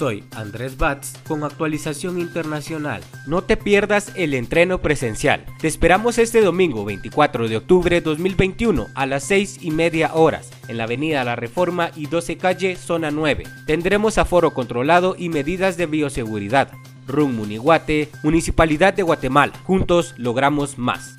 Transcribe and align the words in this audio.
Soy 0.00 0.24
Andrés 0.34 0.78
Batz 0.78 1.12
con 1.28 1.44
actualización 1.44 2.18
internacional. 2.18 3.02
No 3.26 3.42
te 3.42 3.58
pierdas 3.58 4.10
el 4.16 4.32
entreno 4.32 4.80
presencial. 4.80 5.44
Te 5.60 5.68
esperamos 5.68 6.16
este 6.16 6.40
domingo 6.40 6.86
24 6.86 7.48
de 7.48 7.58
octubre 7.58 8.00
2021 8.00 8.86
a 8.94 9.04
las 9.04 9.24
6 9.24 9.58
y 9.60 9.70
media 9.70 10.14
horas 10.14 10.52
en 10.68 10.78
la 10.78 10.84
avenida 10.84 11.22
La 11.22 11.36
Reforma 11.36 11.90
y 11.96 12.06
12 12.06 12.38
calle, 12.38 12.76
zona 12.76 13.10
9. 13.10 13.44
Tendremos 13.66 14.16
aforo 14.16 14.54
controlado 14.54 15.16
y 15.18 15.28
medidas 15.28 15.76
de 15.76 15.84
bioseguridad. 15.84 16.72
RUN 17.06 17.36
Muniguate, 17.36 18.08
Municipalidad 18.22 18.94
de 18.94 19.02
Guatemala. 19.02 19.52
Juntos 19.64 20.14
logramos 20.16 20.78
más. 20.78 21.14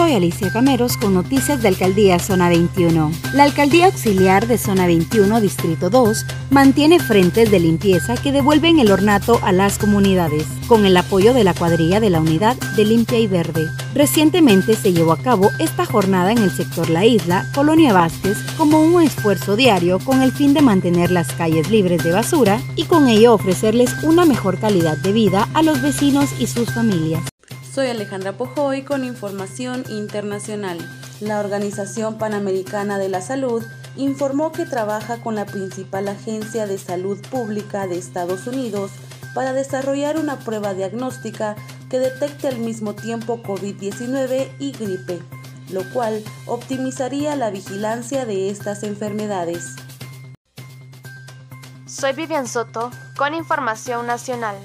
Soy 0.00 0.14
Alicia 0.14 0.50
Cameros 0.50 0.96
con 0.96 1.12
noticias 1.12 1.60
de 1.60 1.68
Alcaldía 1.68 2.18
Zona 2.18 2.48
21. 2.48 3.12
La 3.34 3.42
Alcaldía 3.42 3.84
Auxiliar 3.84 4.46
de 4.46 4.56
Zona 4.56 4.86
21, 4.86 5.42
Distrito 5.42 5.90
2, 5.90 6.24
mantiene 6.48 6.98
frentes 6.98 7.50
de 7.50 7.60
limpieza 7.60 8.14
que 8.14 8.32
devuelven 8.32 8.78
el 8.78 8.92
ornato 8.92 9.38
a 9.42 9.52
las 9.52 9.76
comunidades, 9.76 10.46
con 10.68 10.86
el 10.86 10.96
apoyo 10.96 11.34
de 11.34 11.44
la 11.44 11.52
cuadrilla 11.52 12.00
de 12.00 12.08
la 12.08 12.20
Unidad 12.20 12.56
de 12.76 12.86
Limpia 12.86 13.18
y 13.18 13.26
Verde. 13.26 13.68
Recientemente 13.92 14.74
se 14.74 14.94
llevó 14.94 15.12
a 15.12 15.18
cabo 15.18 15.50
esta 15.58 15.84
jornada 15.84 16.32
en 16.32 16.38
el 16.38 16.50
sector 16.50 16.88
La 16.88 17.04
Isla, 17.04 17.44
Colonia 17.54 17.92
Vázquez, 17.92 18.38
como 18.56 18.80
un 18.80 19.02
esfuerzo 19.02 19.54
diario 19.54 19.98
con 19.98 20.22
el 20.22 20.32
fin 20.32 20.54
de 20.54 20.62
mantener 20.62 21.10
las 21.10 21.30
calles 21.34 21.70
libres 21.70 22.02
de 22.02 22.12
basura 22.12 22.58
y 22.74 22.84
con 22.84 23.06
ello 23.06 23.34
ofrecerles 23.34 23.94
una 24.02 24.24
mejor 24.24 24.58
calidad 24.58 24.96
de 24.96 25.12
vida 25.12 25.46
a 25.52 25.62
los 25.62 25.82
vecinos 25.82 26.30
y 26.38 26.46
sus 26.46 26.72
familias. 26.72 27.29
Soy 27.72 27.86
Alejandra 27.86 28.32
Pojoy 28.32 28.82
con 28.82 29.04
información 29.04 29.84
internacional. 29.88 30.76
La 31.20 31.38
Organización 31.38 32.18
Panamericana 32.18 32.98
de 32.98 33.08
la 33.08 33.22
Salud 33.22 33.64
informó 33.94 34.50
que 34.50 34.66
trabaja 34.66 35.22
con 35.22 35.36
la 35.36 35.46
principal 35.46 36.08
agencia 36.08 36.66
de 36.66 36.78
salud 36.78 37.20
pública 37.30 37.86
de 37.86 37.96
Estados 37.96 38.48
Unidos 38.48 38.90
para 39.34 39.52
desarrollar 39.52 40.18
una 40.18 40.40
prueba 40.40 40.74
diagnóstica 40.74 41.54
que 41.88 42.00
detecte 42.00 42.48
al 42.48 42.58
mismo 42.58 42.94
tiempo 42.94 43.40
COVID-19 43.40 44.48
y 44.58 44.72
gripe, 44.72 45.20
lo 45.68 45.84
cual 45.92 46.24
optimizaría 46.46 47.36
la 47.36 47.50
vigilancia 47.50 48.26
de 48.26 48.50
estas 48.50 48.82
enfermedades. 48.82 49.76
Soy 51.86 52.14
Vivian 52.14 52.48
Soto 52.48 52.90
con 53.16 53.32
información 53.32 54.08
nacional. 54.08 54.56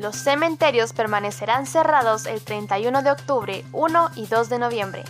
Los 0.00 0.16
cementerios 0.16 0.94
permanecerán 0.94 1.66
cerrados 1.66 2.24
el 2.24 2.40
31 2.40 3.02
de 3.02 3.10
octubre, 3.10 3.66
1 3.72 4.10
y 4.16 4.24
2 4.24 4.48
de 4.48 4.58
noviembre. 4.58 5.04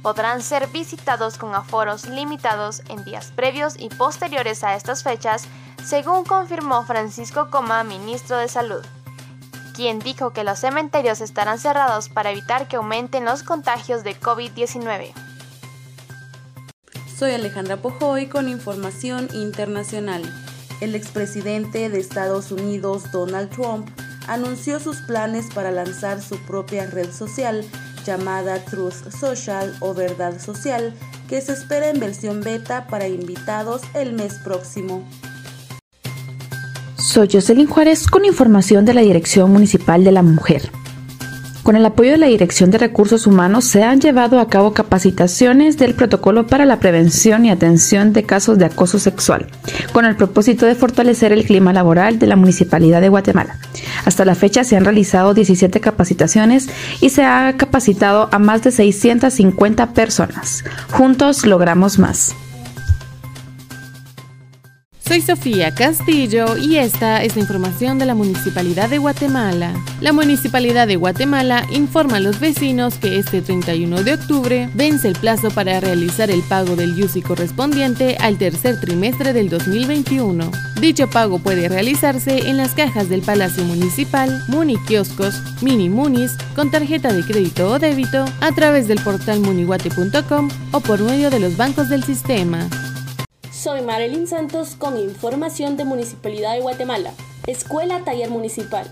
Podrán 0.00 0.40
ser 0.40 0.66
visitados 0.68 1.36
con 1.36 1.54
aforos 1.54 2.06
limitados 2.06 2.80
en 2.88 3.04
días 3.04 3.34
previos 3.36 3.74
y 3.78 3.90
posteriores 3.90 4.64
a 4.64 4.76
estas 4.76 5.02
fechas, 5.02 5.44
según 5.84 6.24
confirmó 6.24 6.86
Francisco 6.86 7.50
Coma, 7.50 7.84
ministro 7.84 8.38
de 8.38 8.48
Salud, 8.48 8.82
quien 9.74 9.98
dijo 9.98 10.30
que 10.30 10.42
los 10.42 10.58
cementerios 10.58 11.20
estarán 11.20 11.58
cerrados 11.58 12.08
para 12.08 12.30
evitar 12.30 12.66
que 12.66 12.76
aumenten 12.76 13.26
los 13.26 13.42
contagios 13.42 14.04
de 14.04 14.18
COVID-19. 14.18 15.12
Soy 17.14 17.32
Alejandra 17.32 17.76
Pojoy 17.76 18.28
con 18.28 18.48
información 18.48 19.28
internacional. 19.34 20.22
El 20.80 20.94
expresidente 20.94 21.90
de 21.90 22.00
Estados 22.00 22.52
Unidos, 22.52 23.12
Donald 23.12 23.50
Trump, 23.50 23.90
anunció 24.30 24.78
sus 24.78 24.98
planes 25.02 25.46
para 25.52 25.72
lanzar 25.72 26.22
su 26.22 26.38
propia 26.46 26.86
red 26.86 27.12
social 27.12 27.64
llamada 28.06 28.64
Truth 28.64 29.10
Social 29.10 29.74
o 29.80 29.92
Verdad 29.92 30.40
Social, 30.40 30.94
que 31.28 31.40
se 31.40 31.52
espera 31.52 31.88
en 31.88 31.98
versión 31.98 32.40
beta 32.40 32.86
para 32.86 33.08
invitados 33.08 33.82
el 33.92 34.12
mes 34.12 34.34
próximo. 34.44 35.04
Soy 36.96 37.28
Jocelyn 37.30 37.66
Juárez 37.66 38.06
con 38.06 38.24
información 38.24 38.84
de 38.84 38.94
la 38.94 39.00
Dirección 39.00 39.50
Municipal 39.52 40.04
de 40.04 40.12
la 40.12 40.22
Mujer. 40.22 40.70
Con 41.62 41.76
el 41.76 41.84
apoyo 41.84 42.12
de 42.12 42.18
la 42.18 42.26
Dirección 42.26 42.70
de 42.70 42.78
Recursos 42.78 43.26
Humanos 43.26 43.66
se 43.66 43.82
han 43.82 44.00
llevado 44.00 44.40
a 44.40 44.48
cabo 44.48 44.72
capacitaciones 44.72 45.76
del 45.76 45.94
protocolo 45.94 46.46
para 46.46 46.64
la 46.64 46.80
prevención 46.80 47.44
y 47.44 47.50
atención 47.50 48.12
de 48.12 48.24
casos 48.24 48.58
de 48.58 48.64
acoso 48.64 48.98
sexual, 48.98 49.46
con 49.92 50.06
el 50.06 50.16
propósito 50.16 50.64
de 50.64 50.74
fortalecer 50.74 51.32
el 51.32 51.44
clima 51.44 51.72
laboral 51.72 52.18
de 52.18 52.26
la 52.26 52.36
Municipalidad 52.36 53.02
de 53.02 53.10
Guatemala. 53.10 53.58
Hasta 54.06 54.24
la 54.24 54.34
fecha 54.34 54.64
se 54.64 54.76
han 54.76 54.84
realizado 54.84 55.34
17 55.34 55.80
capacitaciones 55.80 56.68
y 57.00 57.10
se 57.10 57.24
ha 57.24 57.54
capacitado 57.56 58.28
a 58.32 58.38
más 58.38 58.62
de 58.62 58.70
650 58.70 59.92
personas. 59.92 60.64
Juntos 60.90 61.44
logramos 61.44 61.98
más. 61.98 62.34
Soy 65.10 65.22
Sofía 65.22 65.74
Castillo 65.74 66.56
y 66.56 66.76
esta 66.76 67.24
es 67.24 67.34
la 67.34 67.42
información 67.42 67.98
de 67.98 68.06
la 68.06 68.14
Municipalidad 68.14 68.88
de 68.88 68.98
Guatemala. 68.98 69.74
La 70.00 70.12
Municipalidad 70.12 70.86
de 70.86 70.94
Guatemala 70.94 71.66
informa 71.72 72.18
a 72.18 72.20
los 72.20 72.38
vecinos 72.38 72.94
que 72.94 73.18
este 73.18 73.42
31 73.42 74.04
de 74.04 74.14
octubre 74.14 74.70
vence 74.74 75.08
el 75.08 75.14
plazo 75.18 75.50
para 75.50 75.80
realizar 75.80 76.30
el 76.30 76.42
pago 76.42 76.76
del 76.76 76.94
YUSI 76.94 77.22
correspondiente 77.22 78.18
al 78.20 78.38
tercer 78.38 78.80
trimestre 78.80 79.32
del 79.32 79.48
2021. 79.48 80.48
Dicho 80.80 81.10
pago 81.10 81.40
puede 81.40 81.68
realizarse 81.68 82.48
en 82.48 82.56
las 82.56 82.76
cajas 82.76 83.08
del 83.08 83.22
Palacio 83.22 83.64
Municipal, 83.64 84.44
Muni 84.46 84.76
Kioscos, 84.86 85.34
Mini 85.60 85.88
Munis, 85.88 86.36
con 86.54 86.70
tarjeta 86.70 87.12
de 87.12 87.24
crédito 87.24 87.68
o 87.68 87.80
débito, 87.80 88.26
a 88.40 88.52
través 88.52 88.86
del 88.86 89.00
portal 89.00 89.40
muniguate.com 89.40 90.48
o 90.70 90.78
por 90.78 91.00
medio 91.00 91.30
de 91.30 91.40
los 91.40 91.56
bancos 91.56 91.88
del 91.88 92.04
sistema. 92.04 92.68
Soy 93.62 93.82
Marilyn 93.82 94.26
Santos 94.26 94.74
con 94.74 94.96
información 94.96 95.76
de 95.76 95.84
Municipalidad 95.84 96.54
de 96.54 96.62
Guatemala. 96.62 97.12
Escuela 97.46 98.00
Taller 98.06 98.30
Municipal. 98.30 98.90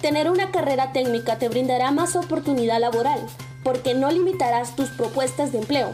Tener 0.00 0.28
una 0.28 0.50
carrera 0.50 0.92
técnica 0.92 1.38
te 1.38 1.48
brindará 1.48 1.92
más 1.92 2.16
oportunidad 2.16 2.80
laboral 2.80 3.24
porque 3.62 3.94
no 3.94 4.10
limitarás 4.10 4.74
tus 4.74 4.88
propuestas 4.88 5.52
de 5.52 5.58
empleo. 5.58 5.92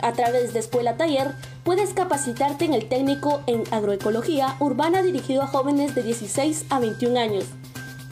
A 0.00 0.14
través 0.14 0.54
de 0.54 0.60
Escuela 0.60 0.96
Taller 0.96 1.34
puedes 1.64 1.92
capacitarte 1.92 2.64
en 2.64 2.72
el 2.72 2.88
técnico 2.88 3.42
en 3.46 3.64
agroecología 3.70 4.56
urbana 4.58 5.02
dirigido 5.02 5.42
a 5.42 5.46
jóvenes 5.46 5.94
de 5.94 6.02
16 6.02 6.64
a 6.70 6.80
21 6.80 7.20
años. 7.20 7.44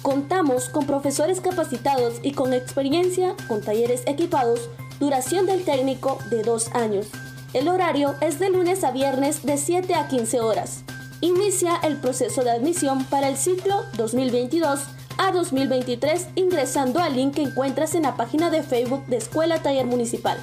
Contamos 0.02 0.68
con 0.68 0.84
profesores 0.84 1.40
capacitados 1.40 2.16
y 2.22 2.32
con 2.32 2.52
experiencia 2.52 3.34
con 3.48 3.62
talleres 3.62 4.02
equipados, 4.04 4.68
duración 5.00 5.46
del 5.46 5.64
técnico 5.64 6.18
de 6.28 6.42
dos 6.42 6.68
años. 6.74 7.06
El 7.54 7.68
horario 7.68 8.16
es 8.20 8.40
de 8.40 8.50
lunes 8.50 8.82
a 8.82 8.90
viernes 8.90 9.46
de 9.46 9.56
7 9.58 9.94
a 9.94 10.08
15 10.08 10.40
horas. 10.40 10.82
Inicia 11.20 11.76
el 11.84 11.98
proceso 11.98 12.42
de 12.42 12.50
admisión 12.50 13.04
para 13.04 13.28
el 13.28 13.36
ciclo 13.36 13.84
2022 13.96 14.80
a 15.18 15.30
2023 15.30 16.26
ingresando 16.34 16.98
al 16.98 17.14
link 17.14 17.36
que 17.36 17.42
encuentras 17.42 17.94
en 17.94 18.02
la 18.02 18.16
página 18.16 18.50
de 18.50 18.64
Facebook 18.64 19.06
de 19.06 19.18
Escuela 19.18 19.62
Taller 19.62 19.86
Municipal. 19.86 20.36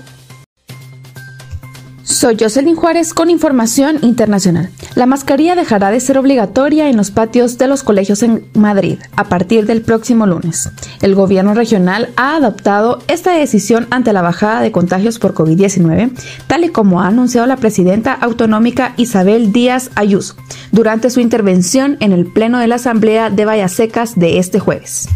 Soy 2.22 2.38
Jocelyn 2.40 2.76
Juárez 2.76 3.16
con 3.16 3.32
información 3.32 3.98
internacional. 4.04 4.70
La 4.94 5.08
mascarilla 5.08 5.56
dejará 5.56 5.90
de 5.90 6.00
ser 6.00 6.20
obligatoria 6.20 6.88
en 6.88 6.96
los 6.96 7.10
patios 7.10 7.58
de 7.58 7.68
los 7.68 7.82
colegios 7.82 8.22
en 8.22 8.46
Madrid 8.54 9.00
a 9.16 9.24
partir 9.24 9.66
del 9.66 9.82
próximo 9.82 10.28
lunes. 10.28 10.70
El 11.02 11.16
gobierno 11.16 11.56
regional 11.56 12.10
ha 12.18 12.36
adoptado 12.36 13.00
esta 13.08 13.34
decisión 13.34 13.88
ante 13.90 14.14
la 14.14 14.22
bajada 14.22 14.62
de 14.62 14.72
contagios 14.72 15.18
por 15.18 15.34
COVID-19, 15.34 16.12
tal 16.46 16.64
y 16.64 16.70
como 16.70 17.02
ha 17.02 17.08
anunciado 17.08 17.48
la 17.48 17.58
presidenta 17.58 18.14
autonómica 18.14 18.94
Isabel 18.98 19.52
Díaz 19.52 19.90
Ayuso 19.96 20.36
durante 20.72 21.10
su 21.10 21.22
intervención 21.22 21.98
en 22.02 22.12
el 22.12 22.28
Pleno 22.28 22.60
de 22.60 22.68
la 22.68 22.76
Asamblea 22.76 23.32
de 23.32 23.46
Vallasecas 23.46 24.14
de 24.16 24.38
este 24.38 24.60
jueves. 24.60 25.10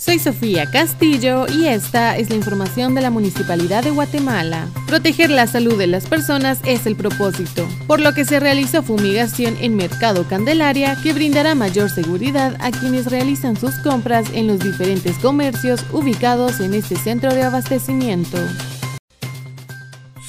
Soy 0.00 0.18
Sofía 0.18 0.64
Castillo 0.64 1.44
y 1.46 1.66
esta 1.66 2.16
es 2.16 2.30
la 2.30 2.36
información 2.36 2.94
de 2.94 3.02
la 3.02 3.10
Municipalidad 3.10 3.84
de 3.84 3.90
Guatemala. 3.90 4.66
Proteger 4.86 5.28
la 5.28 5.46
salud 5.46 5.76
de 5.76 5.86
las 5.88 6.06
personas 6.06 6.58
es 6.64 6.86
el 6.86 6.96
propósito, 6.96 7.68
por 7.86 8.00
lo 8.00 8.14
que 8.14 8.24
se 8.24 8.40
realizó 8.40 8.82
fumigación 8.82 9.58
en 9.60 9.76
Mercado 9.76 10.26
Candelaria 10.26 10.96
que 11.02 11.12
brindará 11.12 11.54
mayor 11.54 11.90
seguridad 11.90 12.56
a 12.60 12.70
quienes 12.70 13.10
realizan 13.10 13.58
sus 13.58 13.74
compras 13.80 14.26
en 14.32 14.46
los 14.46 14.60
diferentes 14.60 15.18
comercios 15.18 15.84
ubicados 15.92 16.60
en 16.60 16.72
este 16.72 16.96
centro 16.96 17.34
de 17.34 17.42
abastecimiento. 17.42 18.38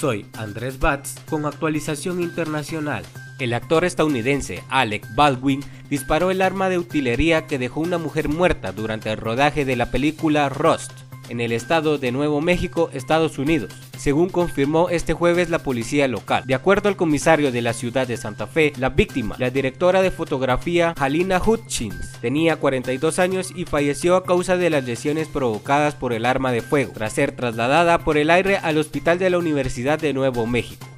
Soy 0.01 0.25
Andrés 0.35 0.79
Batz 0.79 1.19
con 1.29 1.45
actualización 1.45 2.21
internacional. 2.21 3.05
El 3.37 3.53
actor 3.53 3.85
estadounidense 3.85 4.63
Alec 4.67 5.05
Baldwin 5.13 5.63
disparó 5.91 6.31
el 6.31 6.41
arma 6.41 6.69
de 6.69 6.79
utilería 6.79 7.45
que 7.45 7.59
dejó 7.59 7.81
una 7.81 7.99
mujer 7.99 8.27
muerta 8.27 8.71
durante 8.71 9.11
el 9.11 9.17
rodaje 9.17 9.63
de 9.63 9.75
la 9.75 9.91
película 9.91 10.49
Rust 10.49 10.91
en 11.31 11.39
el 11.39 11.53
estado 11.53 11.97
de 11.97 12.11
Nuevo 12.11 12.41
México, 12.41 12.89
Estados 12.93 13.39
Unidos, 13.39 13.71
según 13.97 14.29
confirmó 14.29 14.89
este 14.89 15.13
jueves 15.13 15.49
la 15.49 15.59
policía 15.59 16.07
local. 16.09 16.43
De 16.45 16.55
acuerdo 16.55 16.89
al 16.89 16.97
comisario 16.97 17.53
de 17.53 17.61
la 17.61 17.71
ciudad 17.71 18.05
de 18.05 18.17
Santa 18.17 18.47
Fe, 18.47 18.73
la 18.77 18.89
víctima, 18.89 19.35
la 19.39 19.49
directora 19.49 20.01
de 20.01 20.11
fotografía 20.11 20.93
Halina 20.97 21.41
Hutchins, 21.41 22.19
tenía 22.19 22.57
42 22.57 23.17
años 23.19 23.53
y 23.55 23.63
falleció 23.63 24.17
a 24.17 24.25
causa 24.25 24.57
de 24.57 24.69
las 24.69 24.83
lesiones 24.83 25.29
provocadas 25.29 25.95
por 25.95 26.11
el 26.11 26.25
arma 26.25 26.51
de 26.51 26.61
fuego, 26.61 26.91
tras 26.93 27.13
ser 27.13 27.31
trasladada 27.31 27.99
por 27.99 28.17
el 28.17 28.29
aire 28.29 28.57
al 28.57 28.77
hospital 28.77 29.17
de 29.17 29.29
la 29.29 29.37
Universidad 29.37 29.99
de 29.99 30.13
Nuevo 30.13 30.45
México. 30.45 30.90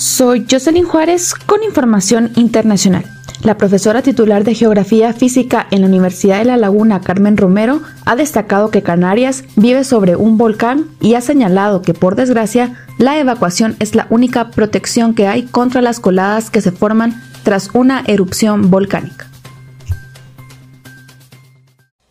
Soy 0.00 0.46
Jocelyn 0.50 0.86
Juárez 0.86 1.34
con 1.34 1.62
información 1.62 2.32
internacional. 2.36 3.04
La 3.42 3.58
profesora 3.58 4.00
titular 4.00 4.44
de 4.44 4.54
Geografía 4.54 5.12
Física 5.12 5.66
en 5.70 5.82
la 5.82 5.88
Universidad 5.88 6.38
de 6.38 6.46
La 6.46 6.56
Laguna, 6.56 7.02
Carmen 7.02 7.36
Romero, 7.36 7.82
ha 8.06 8.16
destacado 8.16 8.70
que 8.70 8.82
Canarias 8.82 9.44
vive 9.56 9.84
sobre 9.84 10.16
un 10.16 10.38
volcán 10.38 10.86
y 11.02 11.16
ha 11.16 11.20
señalado 11.20 11.82
que, 11.82 11.92
por 11.92 12.14
desgracia, 12.14 12.82
la 12.96 13.18
evacuación 13.18 13.76
es 13.78 13.94
la 13.94 14.06
única 14.08 14.50
protección 14.52 15.14
que 15.14 15.26
hay 15.26 15.42
contra 15.42 15.82
las 15.82 16.00
coladas 16.00 16.48
que 16.48 16.62
se 16.62 16.72
forman 16.72 17.22
tras 17.42 17.68
una 17.74 18.02
erupción 18.06 18.70
volcánica. 18.70 19.28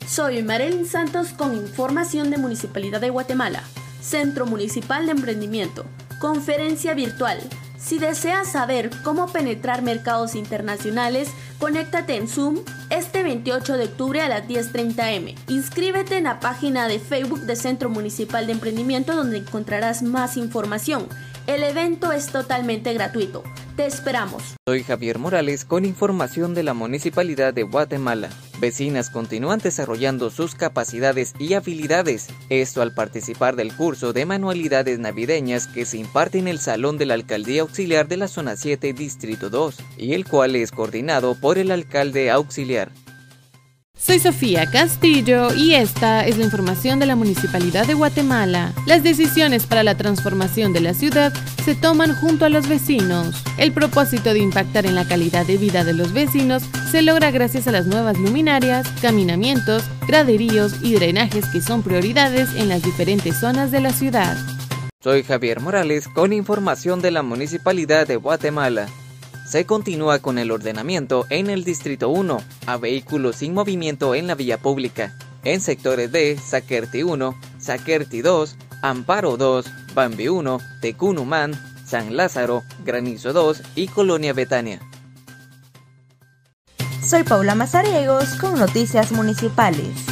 Soy 0.05 0.43
Marilyn 0.43 0.85
Santos 0.85 1.29
con 1.29 1.55
información 1.55 2.29
de 2.29 2.37
Municipalidad 2.37 3.01
de 3.01 3.09
Guatemala, 3.09 3.63
Centro 3.99 4.45
Municipal 4.45 5.07
de 5.07 5.13
Emprendimiento, 5.13 5.85
conferencia 6.19 6.93
virtual 6.93 7.39
si 7.79 7.97
deseas 7.97 8.51
saber 8.51 8.89
cómo 9.03 9.27
penetrar 9.31 9.81
mercados 9.81 10.35
internacionales, 10.35 11.29
conéctate 11.59 12.17
en 12.17 12.27
Zoom 12.27 12.59
este 12.89 13.23
28 13.23 13.77
de 13.77 13.85
octubre 13.85 14.21
a 14.21 14.29
las 14.29 14.47
10.30 14.47 15.15
m. 15.15 15.35
Inscríbete 15.47 16.17
en 16.17 16.25
la 16.25 16.39
página 16.39 16.87
de 16.87 16.99
Facebook 16.99 17.41
de 17.41 17.55
Centro 17.55 17.89
Municipal 17.89 18.47
de 18.47 18.53
Emprendimiento 18.53 19.15
donde 19.15 19.37
encontrarás 19.37 20.03
más 20.03 20.37
información. 20.37 21.07
El 21.47 21.63
evento 21.63 22.11
es 22.11 22.27
totalmente 22.27 22.93
gratuito. 22.93 23.43
Te 23.75 23.85
esperamos. 23.85 24.43
Soy 24.67 24.83
Javier 24.83 25.17
Morales 25.17 25.65
con 25.65 25.85
información 25.85 26.53
de 26.53 26.63
la 26.63 26.73
Municipalidad 26.73 27.53
de 27.53 27.63
Guatemala. 27.63 28.29
Vecinas 28.59 29.09
continúan 29.09 29.59
desarrollando 29.59 30.29
sus 30.29 30.53
capacidades 30.53 31.33
y 31.39 31.53
habilidades, 31.53 32.27
esto 32.49 32.81
al 32.81 32.93
participar 32.93 33.55
del 33.55 33.73
curso 33.73 34.11
de 34.11 34.25
manualidades 34.25 34.99
navideñas 34.99 35.67
que 35.67 35.85
se 35.85 35.97
imparte 35.97 36.39
en 36.39 36.47
el 36.47 36.59
Salón 36.59 36.97
de 36.97 37.05
la 37.05 37.13
Alcaldía 37.13 37.61
Auxiliar 37.61 38.07
de 38.07 38.17
la 38.17 38.27
Zona 38.27 38.57
7, 38.57 38.91
Distrito 38.93 39.49
2, 39.49 39.77
y 39.97 40.13
el 40.13 40.25
cual 40.25 40.55
es 40.57 40.71
coordinado 40.71 41.35
por 41.35 41.57
el 41.57 41.71
alcalde 41.71 42.29
auxiliar. 42.29 42.91
Soy 44.01 44.19
Sofía 44.19 44.65
Castillo 44.65 45.53
y 45.53 45.75
esta 45.75 46.25
es 46.25 46.37
la 46.37 46.45
información 46.45 46.99
de 46.99 47.05
la 47.05 47.17
Municipalidad 47.17 47.85
de 47.85 47.95
Guatemala. 47.95 48.73
Las 48.85 49.03
decisiones 49.03 49.65
para 49.65 49.83
la 49.83 49.97
transformación 49.97 50.71
de 50.71 50.79
la 50.79 50.93
ciudad 50.93 51.33
se 51.65 51.75
toman 51.75 52.15
junto 52.15 52.45
a 52.45 52.49
los 52.49 52.69
vecinos. 52.69 53.35
El 53.57 53.73
propósito 53.73 54.33
de 54.33 54.39
impactar 54.39 54.85
en 54.85 54.95
la 54.95 55.05
calidad 55.05 55.45
de 55.45 55.57
vida 55.57 55.83
de 55.83 55.93
los 55.93 56.13
vecinos 56.13 56.63
se 56.89 57.01
logra 57.01 57.29
gracias 57.29 57.67
a 57.67 57.71
las 57.71 57.87
nuevas 57.87 58.17
luminarias, 58.17 58.87
caminamientos, 59.01 59.83
graderíos 60.07 60.81
y 60.81 60.93
drenajes 60.93 61.45
que 61.47 61.61
son 61.61 61.83
prioridades 61.83 62.55
en 62.55 62.69
las 62.69 62.81
diferentes 62.81 63.37
zonas 63.37 63.69
de 63.69 63.81
la 63.81 63.91
ciudad. 63.91 64.37
Soy 65.03 65.23
Javier 65.23 65.59
Morales 65.59 66.07
con 66.07 66.31
información 66.31 67.01
de 67.01 67.11
la 67.11 67.21
Municipalidad 67.21 68.07
de 68.07 68.15
Guatemala 68.15 68.87
se 69.49 69.65
continúa 69.65 70.19
con 70.19 70.37
el 70.37 70.51
ordenamiento 70.51 71.25
en 71.31 71.49
el 71.49 71.63
Distrito 71.63 72.09
1 72.09 72.39
a 72.67 72.77
vehículos 72.77 73.37
sin 73.37 73.55
movimiento 73.55 74.13
en 74.13 74.27
la 74.27 74.35
vía 74.35 74.59
pública, 74.59 75.17
en 75.43 75.59
sectores 75.59 76.11
de 76.11 76.37
Saquerti 76.37 77.01
1, 77.01 77.35
Saquerti 77.57 78.21
2, 78.21 78.55
Amparo 78.83 79.37
2, 79.37 79.65
Bambi 79.95 80.27
1, 80.27 80.59
Tecunumán, 80.81 81.59
San 81.83 82.15
Lázaro, 82.15 82.61
Granizo 82.85 83.33
2 83.33 83.63
y 83.73 83.87
Colonia 83.87 84.33
Betania. 84.33 84.81
Soy 87.03 87.23
Paula 87.23 87.55
Mazariegos 87.55 88.35
con 88.35 88.59
Noticias 88.59 89.11
Municipales. 89.11 90.05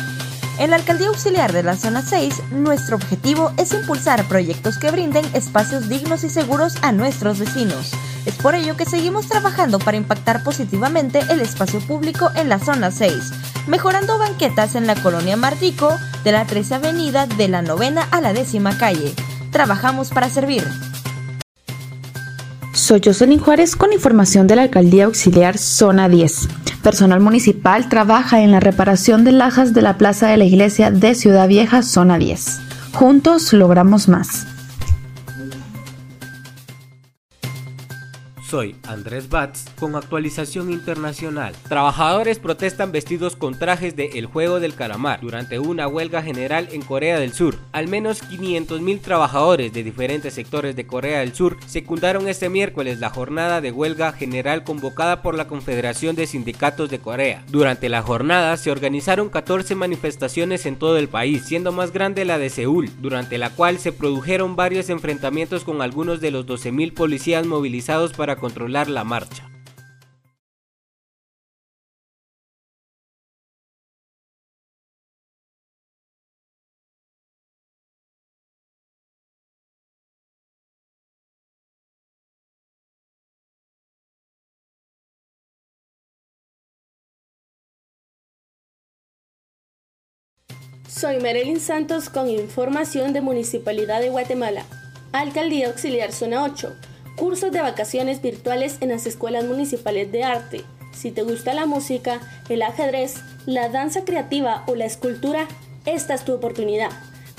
En 0.58 0.72
la 0.72 0.78
Alcaldía 0.78 1.10
Auxiliar 1.10 1.54
de 1.54 1.62
la 1.62 1.76
Zona 1.76 2.02
6, 2.02 2.54
nuestro 2.54 2.96
objetivo 2.96 3.52
es 3.58 3.72
impulsar 3.72 4.28
proyectos 4.28 4.80
que 4.80 4.90
brinden 4.90 5.26
espacios 5.36 5.88
dignos 5.90 6.24
y 6.24 6.30
seguros 6.30 6.78
a 6.82 6.92
nuestros 6.92 7.38
vecinos 7.38 7.92
es 8.28 8.36
por 8.36 8.56
ello 8.56 8.76
que 8.76 8.86
seguimos 8.86 9.28
trabajando 9.28 9.80
para 9.80 9.96
impactar 9.96 10.44
positivamente 10.44 11.22
el 11.30 11.40
espacio 11.40 11.80
público 11.80 12.30
en 12.36 12.50
la 12.50 12.60
zona 12.60 12.92
6, 12.92 13.14
mejorando 13.68 14.20
banquetas 14.20 14.76
en 14.76 14.86
la 14.86 14.96
colonia 14.96 15.38
Martico, 15.38 15.96
de 16.26 16.34
la 16.34 16.46
13 16.46 16.76
Avenida 16.76 17.26
de 17.26 17.48
la 17.48 17.62
novena 17.62 18.06
a 18.12 18.20
la 18.20 18.34
décima 18.34 18.78
calle. 18.78 19.14
Trabajamos 19.52 20.10
para 20.10 20.30
servir. 20.30 20.66
Soy 22.74 23.02
Jocelyn 23.04 23.40
Juárez 23.40 23.78
con 23.78 23.94
información 23.94 24.46
de 24.46 24.58
la 24.58 24.64
Alcaldía 24.64 25.06
Auxiliar 25.06 25.58
Zona 25.58 26.10
10. 26.10 26.50
Personal 26.84 27.22
municipal 27.22 27.88
trabaja 27.88 28.42
en 28.42 28.52
la 28.52 28.60
reparación 28.60 29.24
de 29.24 29.32
lajas 29.32 29.74
de 29.74 29.82
la 29.82 29.98
Plaza 29.98 30.28
de 30.28 30.36
la 30.36 30.44
Iglesia 30.44 30.92
de 30.92 31.16
Ciudad 31.16 31.48
Vieja, 31.48 31.82
Zona 31.82 32.18
10. 32.18 32.60
Juntos 32.94 33.54
logramos 33.54 34.10
más. 34.10 34.57
Soy 38.48 38.78
Andrés 38.88 39.28
Batz 39.28 39.66
con 39.78 39.98
actualización 39.98 40.72
internacional. 40.72 41.54
Trabajadores 41.68 42.40
protestan 42.40 42.94
vestidos 42.94 43.36
con 43.36 43.60
trajes 43.60 43.98
de 43.98 44.12
El 44.14 44.26
Juego 44.26 44.62
del 44.62 44.74
Calamar 44.74 45.20
durante 45.20 45.60
una 45.60 45.90
huelga 45.90 46.24
general 46.24 46.70
en 46.72 46.82
Corea 46.82 47.20
del 47.20 47.34
Sur. 47.34 47.58
Al 47.74 47.90
menos 47.90 48.24
500.000 48.24 49.02
trabajadores 49.02 49.74
de 49.74 49.84
diferentes 49.84 50.34
sectores 50.34 50.78
de 50.78 50.88
Corea 50.88 51.20
del 51.20 51.34
Sur 51.36 51.58
secundaron 51.66 52.30
este 52.30 52.48
miércoles 52.48 53.02
la 53.02 53.10
jornada 53.10 53.60
de 53.60 53.74
huelga 53.74 54.14
general 54.14 54.64
convocada 54.64 55.22
por 55.22 55.36
la 55.36 55.50
Confederación 55.50 56.16
de 56.16 56.26
Sindicatos 56.26 56.90
de 56.90 57.00
Corea. 57.00 57.44
Durante 57.50 57.90
la 57.90 58.02
jornada 58.02 58.56
se 58.56 58.72
organizaron 58.72 59.28
14 59.28 59.76
manifestaciones 59.76 60.66
en 60.66 60.78
todo 60.78 60.98
el 60.98 61.10
país, 61.10 61.44
siendo 61.44 61.74
más 61.74 61.92
grande 61.92 62.24
la 62.24 62.38
de 62.38 62.50
Seúl, 62.50 62.90
durante 63.02 63.38
la 63.38 63.50
cual 63.50 63.78
se 63.78 63.92
produjeron 63.92 64.56
varios 64.56 64.90
enfrentamientos 64.90 65.66
con 65.66 65.82
algunos 65.82 66.22
de 66.22 66.32
los 66.32 66.46
12.000 66.46 66.94
policías 66.94 67.46
movilizados 67.46 68.14
para 68.14 68.37
controlar 68.38 68.90
la 68.90 69.04
marcha. 69.04 69.50
Soy 90.88 91.20
Marilyn 91.20 91.60
Santos 91.60 92.10
con 92.10 92.28
información 92.28 93.14
de 93.14 93.22
Municipalidad 93.22 94.00
de 94.00 94.10
Guatemala, 94.10 94.66
Alcaldía 95.12 95.68
Auxiliar 95.68 96.12
Zona 96.12 96.44
8. 96.44 96.76
Cursos 97.18 97.52
de 97.52 97.62
vacaciones 97.62 98.22
virtuales 98.22 98.78
en 98.80 98.90
las 98.90 99.08
escuelas 99.08 99.44
municipales 99.44 100.12
de 100.12 100.24
arte. 100.24 100.64
Si 100.94 101.12
te 101.12 101.24
gusta 101.24 101.56
la 101.56 101.66
música, 101.66 102.20
el 102.48 102.62
ajedrez, 102.62 103.16
la 103.48 103.70
danza 103.70 104.06
creativa 104.06 104.64
o 104.68 104.76
la 104.76 104.86
escultura, 104.86 105.48
esta 105.86 106.14
es 106.14 106.24
tu 106.24 106.34
oportunidad. 106.34 106.92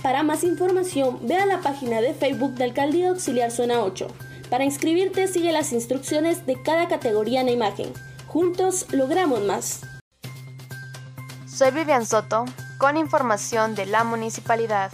Para 0.02 0.24
más 0.24 0.42
información, 0.42 1.20
ve 1.22 1.36
a 1.36 1.46
la 1.46 1.60
página 1.60 2.00
de 2.00 2.12
Facebook 2.12 2.54
de 2.54 2.64
Alcaldía 2.64 3.10
Auxiliar 3.10 3.52
Zona 3.52 3.80
8. 3.80 4.08
Para 4.50 4.64
inscribirte, 4.64 5.28
sigue 5.28 5.52
las 5.52 5.72
instrucciones 5.72 6.44
de 6.44 6.60
cada 6.60 6.88
categoría 6.88 7.40
en 7.40 7.46
la 7.46 7.52
imagen. 7.52 7.92
Juntos 8.26 8.86
logramos 8.90 9.42
más. 9.42 9.82
Soy 11.46 11.70
Vivian 11.70 12.04
Soto, 12.04 12.46
con 12.78 12.96
información 12.96 13.76
de 13.76 13.86
la 13.86 14.02
municipalidad. 14.02 14.90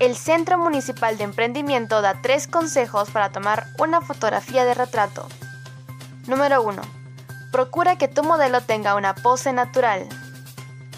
El 0.00 0.16
Centro 0.16 0.58
Municipal 0.58 1.16
de 1.18 1.24
Emprendimiento 1.24 2.02
da 2.02 2.20
tres 2.20 2.48
consejos 2.48 3.10
para 3.10 3.30
tomar 3.30 3.68
una 3.78 4.00
fotografía 4.00 4.64
de 4.64 4.74
retrato. 4.74 5.28
Número 6.26 6.62
1. 6.62 6.82
Procura 7.52 7.96
que 7.96 8.08
tu 8.08 8.24
modelo 8.24 8.60
tenga 8.60 8.96
una 8.96 9.14
pose 9.14 9.52
natural. 9.52 10.08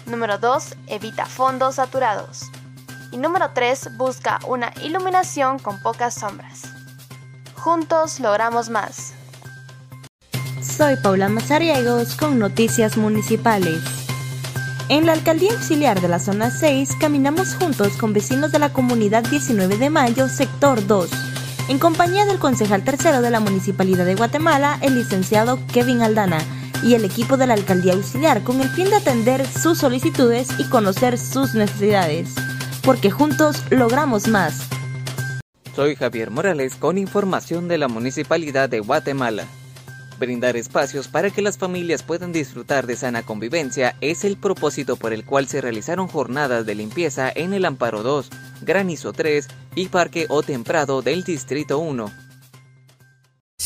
Número 0.07 0.39
2. 0.39 0.75
Evita 0.87 1.27
fondos 1.27 1.75
saturados. 1.75 2.49
Y 3.11 3.17
número 3.17 3.51
3. 3.53 3.97
Busca 3.97 4.39
una 4.47 4.73
iluminación 4.81 5.59
con 5.59 5.79
pocas 5.81 6.15
sombras. 6.15 6.63
Juntos 7.55 8.19
logramos 8.19 8.69
más. 8.69 9.13
Soy 10.59 10.95
Paula 10.95 11.29
Mazariegos 11.29 12.15
con 12.15 12.39
Noticias 12.39 12.97
Municipales. 12.97 13.96
En 14.89 15.05
la 15.05 15.11
Alcaldía 15.11 15.51
Auxiliar 15.51 15.99
de 15.99 16.07
la 16.07 16.17
Zona 16.17 16.49
6 16.49 16.95
caminamos 16.97 17.55
juntos 17.55 17.97
con 17.97 18.13
vecinos 18.13 18.53
de 18.53 18.59
la 18.59 18.71
comunidad 18.71 19.21
19 19.29 19.77
de 19.77 19.89
Mayo, 19.89 20.29
Sector 20.29 20.87
2, 20.87 21.09
en 21.67 21.77
compañía 21.77 22.25
del 22.25 22.39
concejal 22.39 22.85
tercero 22.85 23.21
de 23.21 23.29
la 23.29 23.41
Municipalidad 23.41 24.05
de 24.05 24.15
Guatemala, 24.15 24.79
el 24.81 24.95
licenciado 24.95 25.59
Kevin 25.73 26.01
Aldana, 26.03 26.39
y 26.83 26.93
el 26.93 27.03
equipo 27.03 27.35
de 27.35 27.47
la 27.47 27.55
Alcaldía 27.55 27.93
Auxiliar 27.93 28.43
con 28.43 28.61
el 28.61 28.69
fin 28.69 28.89
de 28.89 28.95
atender 28.95 29.45
sus 29.45 29.79
solicitudes 29.79 30.47
y 30.57 30.63
conocer 30.69 31.17
sus 31.17 31.53
necesidades, 31.53 32.33
porque 32.81 33.11
juntos 33.11 33.63
logramos 33.69 34.29
más. 34.29 34.69
Soy 35.75 35.97
Javier 35.97 36.31
Morales 36.31 36.75
con 36.75 36.97
información 36.97 37.67
de 37.67 37.77
la 37.77 37.89
Municipalidad 37.89 38.69
de 38.69 38.79
Guatemala. 38.79 39.47
Brindar 40.19 40.57
espacios 40.57 41.07
para 41.07 41.29
que 41.29 41.43
las 41.43 41.57
familias 41.57 42.01
puedan 42.01 42.31
disfrutar 42.31 42.87
de 42.87 42.95
sana 42.95 43.23
convivencia 43.23 43.95
es 44.01 44.25
el 44.25 44.35
propósito 44.37 44.95
por 44.95 45.13
el 45.13 45.23
cual 45.23 45.47
se 45.47 45.61
realizaron 45.61 46.07
jornadas 46.07 46.65
de 46.65 46.73
limpieza 46.73 47.31
en 47.33 47.53
el 47.53 47.65
Amparo 47.65 48.01
2, 48.01 48.29
Granizo 48.61 49.13
3 49.13 49.47
y 49.75 49.89
Parque 49.89 50.25
O 50.29 50.41
Temprado 50.41 51.03
del 51.03 51.23
Distrito 51.23 51.77
1. 51.77 52.26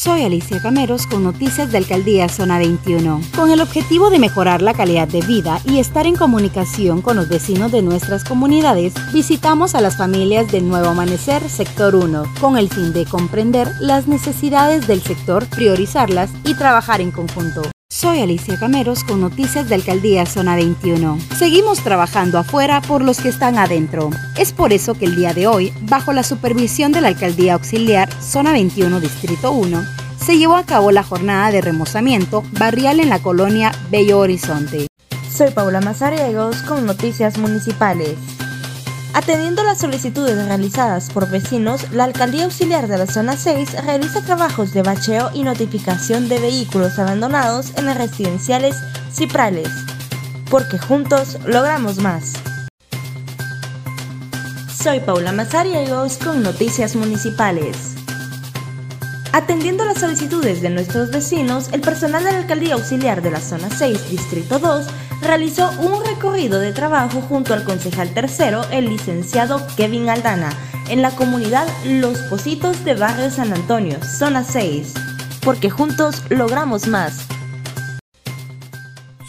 Soy 0.04 0.24
Alicia 0.24 0.60
Cameros 0.60 1.06
con 1.06 1.24
noticias 1.24 1.72
de 1.72 1.78
Alcaldía 1.78 2.28
Zona 2.28 2.58
21. 2.58 3.22
Con 3.36 3.52
el 3.52 3.62
objetivo 3.62 4.10
de 4.10 4.18
mejorar 4.18 4.64
la 4.64 4.74
calidad 4.74 5.08
de 5.08 5.22
vida 5.22 5.62
y 5.64 5.78
estar 5.78 6.08
en 6.08 6.16
comunicación 6.16 7.04
con 7.04 7.18
los 7.18 7.30
vecinos 7.30 7.72
de 7.72 7.84
nuestras 7.84 8.24
comunidades, 8.24 8.96
visitamos 9.14 9.76
a 9.76 9.82
las 9.82 9.98
familias 9.98 10.52
del 10.52 10.68
Nuevo 10.68 10.88
Amanecer 10.88 11.48
Sector 11.48 11.94
1, 11.94 12.24
con 12.42 12.58
el 12.58 12.70
fin 12.70 12.94
de 12.94 13.06
comprender 13.06 13.68
las 13.80 14.08
necesidades 14.08 14.88
del 14.88 15.04
sector, 15.04 15.46
priorizarlas 15.46 16.32
y 16.46 16.56
trabajar 16.56 17.00
en 17.00 17.12
conjunto. 17.12 17.62
Soy 17.92 18.22
Alicia 18.22 18.58
Cameros 18.58 19.04
con 19.04 19.20
noticias 19.20 19.68
de 19.68 19.76
Alcaldía 19.76 20.26
Zona 20.26 20.56
21. 20.56 21.20
Seguimos 21.38 21.84
trabajando 21.84 22.40
afuera 22.40 22.82
por 22.82 23.04
los 23.04 23.20
que 23.20 23.28
están 23.28 23.58
adentro. 23.58 24.12
Es 24.38 24.54
por 24.54 24.72
eso 24.72 24.94
que 24.94 25.04
el 25.04 25.18
día 25.18 25.34
de 25.34 25.46
hoy, 25.46 25.74
bajo 25.82 26.14
la 26.14 26.24
supervisión 26.24 26.94
de 26.94 27.02
la 27.02 27.10
Alcaldía 27.10 27.56
Auxiliar 27.56 28.10
Zona 28.22 28.54
21 28.54 29.02
Distrito 29.02 29.52
1, 29.52 29.84
se 30.26 30.38
llevó 30.38 30.56
a 30.56 30.66
cabo 30.66 30.94
la 30.94 31.04
jornada 31.04 31.52
de 31.52 31.60
remozamiento 31.60 32.46
barrial 32.54 33.02
en 33.02 33.10
la 33.10 33.20
colonia 33.20 33.74
Bello 33.90 34.20
Horizonte. 34.20 34.88
Soy 35.30 35.52
Paula 35.52 35.82
Mazariegos 35.82 36.62
con 36.62 36.86
noticias 36.86 37.38
municipales. 37.40 38.16
Atendiendo 39.14 39.64
las 39.64 39.80
solicitudes 39.80 40.38
realizadas 40.46 41.10
por 41.10 41.30
vecinos, 41.30 41.92
la 41.92 42.06
Alcaldía 42.06 42.46
Auxiliar 42.46 42.88
de 42.88 42.98
la 42.98 43.08
Zona 43.08 43.36
6 43.36 43.84
realiza 43.84 44.22
trabajos 44.22 44.74
de 44.74 44.84
bacheo 44.84 45.30
y 45.34 45.44
notificación 45.44 46.30
de 46.30 46.40
vehículos 46.40 46.98
abandonados 46.98 47.74
en 47.78 47.88
las 47.88 47.98
residenciales 47.98 48.78
Ciprales, 49.12 49.70
porque 50.50 50.80
juntos 50.80 51.38
logramos 51.46 51.98
más. 51.98 52.34
Soy 54.82 55.02
Paula 55.02 55.34
Mazariegos 55.34 56.18
con 56.18 56.42
Noticias 56.42 56.96
Municipales. 56.96 58.01
Atendiendo 59.34 59.86
las 59.86 60.00
solicitudes 60.00 60.62
de 60.62 60.70
nuestros 60.70 61.10
vecinos, 61.10 61.70
el 61.72 61.80
personal 61.80 62.26
de 62.26 62.34
la 62.34 62.40
Alcaldía 62.40 62.74
Auxiliar 62.74 63.22
de 63.22 63.32
la 63.32 63.40
Zona 63.40 63.70
6, 63.70 64.10
Distrito 64.10 64.60
2, 64.60 64.88
realizó 65.22 65.72
un 65.80 66.04
recorrido 66.06 66.60
de 66.60 66.74
trabajo 66.74 67.22
junto 67.22 67.54
al 67.54 67.64
concejal 67.64 68.14
tercero, 68.14 68.66
el 68.72 68.90
licenciado 68.90 69.66
Kevin 69.78 70.10
Aldana, 70.10 70.52
en 70.90 71.02
la 71.02 71.12
comunidad 71.12 71.66
Los 71.86 72.18
Positos 72.24 72.84
de 72.84 72.96
Barrio 72.96 73.32
San 73.32 73.54
Antonio, 73.54 74.00
Zona 74.04 74.44
6. 74.44 74.96
Porque 75.42 75.70
juntos 75.70 76.24
logramos 76.30 76.88
más. 76.88 77.26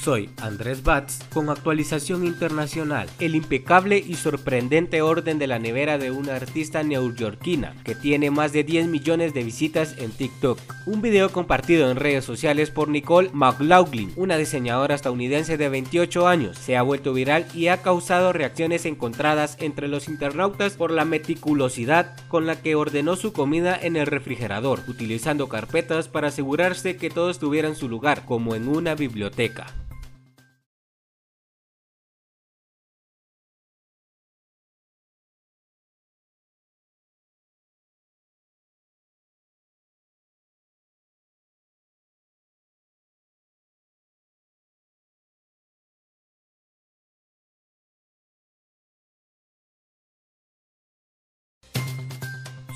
Soy 0.02 0.30
Andrés 0.38 0.82
Batz 0.82 1.21
con 1.32 1.49
actualización 1.49 2.26
internacional. 2.26 3.09
El 3.21 3.37
impecable 3.37 3.99
y 3.99 4.14
sorprendente 4.14 5.00
orden 5.00 5.38
de 5.38 5.47
la 5.47 5.61
nevera 5.61 5.97
de 5.97 6.11
una 6.11 6.35
artista 6.35 6.82
neoyorquina 6.82 7.76
que 7.85 7.94
tiene 7.94 8.32
más 8.32 8.52
de 8.52 8.64
10 8.64 8.88
millones 8.88 9.32
de 9.32 9.44
visitas 9.44 9.97
en 9.99 10.11
TikTok. 10.11 10.59
Un 10.87 11.02
video 11.02 11.30
compartido 11.30 11.88
en 11.88 11.99
redes 11.99 12.25
sociales 12.25 12.73
por 12.73 12.88
Nicole 12.88 13.30
McLaughlin, 13.32 14.12
una 14.16 14.37
diseñadora 14.37 14.97
estadounidense 14.97 15.56
de 15.56 15.68
28 15.68 16.26
años, 16.26 16.59
se 16.59 16.76
ha 16.76 16.82
vuelto 16.82 17.12
viral 17.12 17.47
y 17.54 17.68
ha 17.68 17.80
causado 17.80 18.32
reacciones 18.32 18.87
encontradas 18.87 19.56
entre 19.61 19.87
los 19.87 20.09
internautas 20.09 20.73
por 20.73 20.90
la 20.90 21.04
meticulosidad 21.04 22.16
con 22.26 22.49
la 22.49 22.61
que 22.61 22.75
ordenó 22.75 23.14
su 23.14 23.32
comida 23.32 23.78
en 23.80 23.94
el 23.94 24.06
refrigerador, 24.06 24.80
utilizando 24.88 25.49
carpetas 25.49 26.09
para 26.09 26.26
asegurarse 26.26 26.97
que 26.97 27.09
todo 27.09 27.30
estuviera 27.30 27.68
en 27.68 27.76
su 27.76 27.88
lugar, 27.88 28.25
como 28.25 28.56
en 28.56 28.66
una 28.66 28.97
biblioteca. 28.97 29.68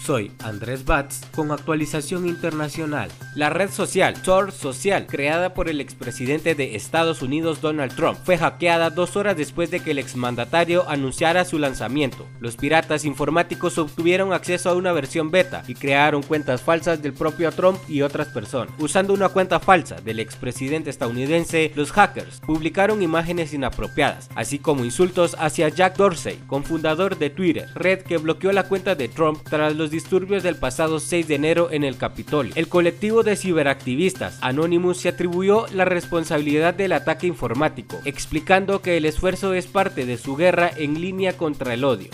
Soy 0.06 0.30
Andrés 0.44 0.84
Batz 0.84 1.22
con 1.34 1.50
actualización 1.50 2.28
internacional. 2.28 3.10
La 3.34 3.50
red 3.50 3.70
social 3.70 4.14
Tor 4.22 4.52
Social, 4.52 5.08
creada 5.08 5.52
por 5.52 5.68
el 5.68 5.80
expresidente 5.80 6.54
de 6.54 6.76
Estados 6.76 7.22
Unidos 7.22 7.60
Donald 7.60 7.92
Trump, 7.92 8.16
fue 8.22 8.38
hackeada 8.38 8.90
dos 8.90 9.16
horas 9.16 9.36
después 9.36 9.68
de 9.72 9.80
que 9.80 9.90
el 9.90 9.98
exmandatario 9.98 10.88
anunciara 10.88 11.44
su 11.44 11.58
lanzamiento. 11.58 12.24
Los 12.38 12.54
piratas 12.54 13.04
informáticos 13.04 13.78
obtuvieron 13.78 14.32
acceso 14.32 14.70
a 14.70 14.74
una 14.74 14.92
versión 14.92 15.32
beta 15.32 15.64
y 15.66 15.74
crearon 15.74 16.22
cuentas 16.22 16.62
falsas 16.62 17.02
del 17.02 17.12
propio 17.12 17.50
Trump 17.50 17.80
y 17.88 18.02
otras 18.02 18.28
personas. 18.28 18.72
Usando 18.78 19.12
una 19.12 19.30
cuenta 19.30 19.58
falsa 19.58 19.96
del 19.96 20.20
expresidente 20.20 20.88
estadounidense, 20.88 21.72
los 21.74 21.90
hackers 21.90 22.38
publicaron 22.46 23.02
imágenes 23.02 23.52
inapropiadas, 23.52 24.28
así 24.36 24.60
como 24.60 24.84
insultos 24.84 25.34
hacia 25.40 25.68
Jack 25.68 25.96
Dorsey, 25.96 26.38
cofundador 26.46 27.18
de 27.18 27.30
Twitter, 27.30 27.68
red 27.74 28.02
que 28.02 28.18
bloqueó 28.18 28.52
la 28.52 28.68
cuenta 28.68 28.94
de 28.94 29.08
Trump 29.08 29.40
tras 29.50 29.74
los 29.74 29.90
disturbios 29.96 30.42
del 30.42 30.56
pasado 30.56 31.00
6 31.00 31.26
de 31.26 31.34
enero 31.36 31.68
en 31.70 31.82
el 31.82 31.96
Capitolio. 31.96 32.52
El 32.54 32.68
colectivo 32.68 33.22
de 33.22 33.34
ciberactivistas 33.34 34.36
Anonymous 34.42 34.98
se 34.98 35.08
atribuyó 35.08 35.66
la 35.72 35.86
responsabilidad 35.86 36.74
del 36.74 36.92
ataque 36.92 37.26
informático, 37.26 37.98
explicando 38.04 38.82
que 38.82 38.98
el 38.98 39.06
esfuerzo 39.06 39.54
es 39.54 39.66
parte 39.66 40.04
de 40.04 40.18
su 40.18 40.36
guerra 40.36 40.70
en 40.76 41.00
línea 41.00 41.38
contra 41.38 41.72
el 41.72 41.82
odio. 41.84 42.10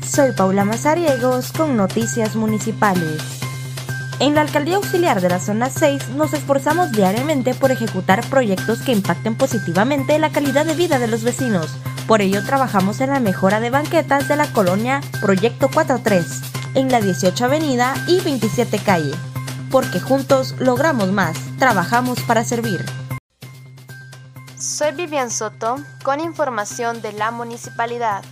Soy 0.00 0.32
Paula 0.32 0.64
Mazariegos 0.64 1.52
con 1.52 1.76
Noticias 1.76 2.34
Municipales. 2.34 3.43
En 4.20 4.36
la 4.36 4.42
Alcaldía 4.42 4.76
Auxiliar 4.76 5.20
de 5.20 5.28
la 5.28 5.40
Zona 5.40 5.70
6 5.70 6.10
nos 6.10 6.32
esforzamos 6.34 6.92
diariamente 6.92 7.52
por 7.52 7.72
ejecutar 7.72 8.24
proyectos 8.28 8.80
que 8.80 8.92
impacten 8.92 9.34
positivamente 9.34 10.18
la 10.20 10.30
calidad 10.30 10.64
de 10.64 10.74
vida 10.74 11.00
de 11.00 11.08
los 11.08 11.24
vecinos. 11.24 11.66
Por 12.06 12.20
ello 12.20 12.44
trabajamos 12.44 13.00
en 13.00 13.10
la 13.10 13.18
mejora 13.18 13.58
de 13.58 13.70
banquetas 13.70 14.28
de 14.28 14.36
la 14.36 14.46
colonia 14.52 15.00
Proyecto 15.20 15.68
43, 15.68 16.26
en 16.74 16.92
la 16.92 17.00
18 17.00 17.44
Avenida 17.44 17.94
y 18.06 18.20
27 18.20 18.78
Calle. 18.78 19.14
Porque 19.70 19.98
juntos 19.98 20.54
logramos 20.60 21.10
más, 21.10 21.36
trabajamos 21.58 22.20
para 22.20 22.44
servir. 22.44 22.84
Soy 24.56 24.92
Vivian 24.92 25.30
Soto 25.30 25.76
con 26.04 26.20
información 26.20 27.02
de 27.02 27.12
la 27.12 27.32
municipalidad. 27.32 28.22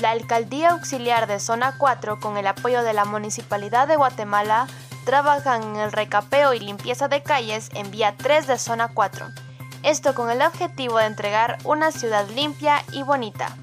La 0.00 0.12
Alcaldía 0.12 0.70
Auxiliar 0.70 1.26
de 1.26 1.40
Zona 1.40 1.74
4, 1.76 2.20
con 2.20 2.36
el 2.36 2.46
apoyo 2.46 2.84
de 2.84 2.92
la 2.92 3.04
Municipalidad 3.04 3.88
de 3.88 3.96
Guatemala, 3.96 4.68
trabajan 5.04 5.62
en 5.64 5.76
el 5.76 5.90
recapeo 5.90 6.54
y 6.54 6.60
limpieza 6.60 7.08
de 7.08 7.24
calles 7.24 7.68
en 7.74 7.90
vía 7.90 8.14
3 8.16 8.46
de 8.46 8.58
Zona 8.58 8.92
4. 8.94 9.26
Esto 9.82 10.14
con 10.14 10.30
el 10.30 10.40
objetivo 10.40 10.98
de 10.98 11.06
entregar 11.06 11.58
una 11.64 11.90
ciudad 11.90 12.28
limpia 12.30 12.84
y 12.92 13.02
bonita. 13.02 13.56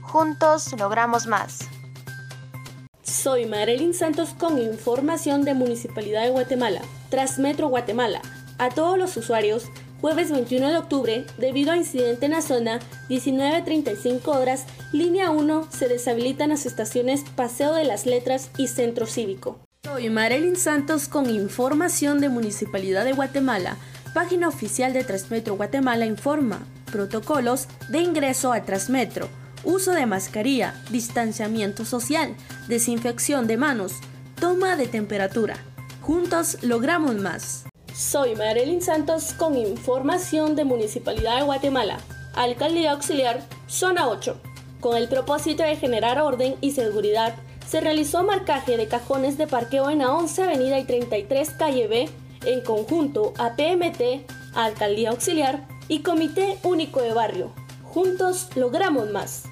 Juntos 0.00 0.72
logramos 0.78 1.26
más. 1.26 1.68
Soy 3.02 3.46
Marilyn 3.46 3.94
Santos 3.94 4.34
con 4.38 4.60
información 4.60 5.42
de 5.42 5.54
Municipalidad 5.54 6.22
de 6.22 6.30
Guatemala, 6.30 6.82
Transmetro 7.10 7.66
Guatemala. 7.66 8.22
A 8.58 8.68
todos 8.68 8.96
los 8.96 9.16
usuarios 9.16 9.64
jueves 10.02 10.32
21 10.32 10.68
de 10.68 10.76
octubre, 10.78 11.26
debido 11.38 11.70
a 11.70 11.76
incidente 11.76 12.26
en 12.26 12.32
la 12.32 12.42
zona, 12.42 12.80
19.35 13.08 14.26
horas, 14.26 14.66
línea 14.92 15.30
1, 15.30 15.68
se 15.70 15.88
deshabilitan 15.88 16.50
las 16.50 16.66
estaciones 16.66 17.24
Paseo 17.34 17.74
de 17.74 17.84
las 17.84 18.06
Letras 18.06 18.50
y 18.58 18.68
Centro 18.68 19.06
Cívico. 19.06 19.58
Soy 19.84 20.10
Marilyn 20.10 20.56
Santos 20.56 21.08
con 21.08 21.28
información 21.28 22.20
de 22.20 22.28
Municipalidad 22.28 23.04
de 23.04 23.12
Guatemala. 23.12 23.76
Página 24.14 24.48
oficial 24.48 24.92
de 24.92 25.04
Transmetro 25.04 25.56
Guatemala 25.56 26.06
informa. 26.06 26.66
Protocolos 26.92 27.66
de 27.88 28.00
ingreso 28.00 28.52
a 28.52 28.62
Transmetro. 28.62 29.28
Uso 29.64 29.92
de 29.92 30.06
mascarilla, 30.06 30.74
distanciamiento 30.90 31.84
social, 31.84 32.34
desinfección 32.68 33.46
de 33.46 33.56
manos, 33.56 33.94
toma 34.38 34.76
de 34.76 34.86
temperatura. 34.86 35.56
Juntos 36.02 36.58
logramos 36.62 37.14
más. 37.16 37.64
Soy 37.94 38.34
Marilyn 38.34 38.82
Santos 38.82 39.32
con 39.32 39.56
información 39.56 40.56
de 40.56 40.64
Municipalidad 40.64 41.36
de 41.36 41.44
Guatemala, 41.44 41.98
Alcaldía 42.34 42.92
Auxiliar, 42.92 43.42
Zona 43.68 44.08
8. 44.08 44.51
Con 44.82 44.96
el 44.96 45.08
propósito 45.08 45.62
de 45.62 45.76
generar 45.76 46.20
orden 46.20 46.56
y 46.60 46.72
seguridad, 46.72 47.36
se 47.68 47.80
realizó 47.80 48.24
marcaje 48.24 48.76
de 48.76 48.88
cajones 48.88 49.38
de 49.38 49.46
parqueo 49.46 49.88
en 49.90 49.98
la 49.98 50.12
11 50.12 50.42
Avenida 50.42 50.76
y 50.80 50.84
33 50.84 51.50
Calle 51.50 51.86
B, 51.86 52.08
en 52.44 52.62
conjunto 52.62 53.32
a 53.38 53.54
PMT, 53.54 54.28
Alcaldía 54.56 55.10
Auxiliar 55.10 55.68
y 55.86 56.00
Comité 56.00 56.58
Único 56.64 57.00
de 57.00 57.14
Barrio. 57.14 57.52
Juntos 57.84 58.48
logramos 58.56 59.08
más. 59.08 59.44